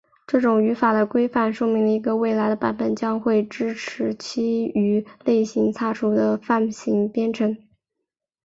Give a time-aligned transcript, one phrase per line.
[0.25, 7.55] 这种语言的规范说明一个未来的版本将会支持基于类型擦除的泛型编程。